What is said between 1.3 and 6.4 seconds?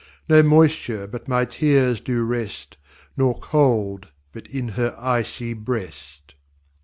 Tears do rest, Nor Cold but in her Icy Breast.